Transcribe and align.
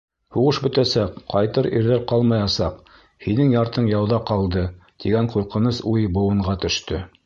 Һуғыш 0.35 0.59
бөтәсәк, 0.61 1.19
ҡайтыр 1.33 1.69
ирҙәр 1.81 2.01
ҡалмаясаҡ, 2.13 2.81
һинең 3.27 3.55
яртың 3.59 3.93
яуҙа 3.95 4.23
ҡалды, 4.33 4.67
тигән 5.05 5.35
ҡурҡыныс 5.37 5.89
уй 5.95 6.13
быуынға 6.19 6.63
төштө. 6.67 7.09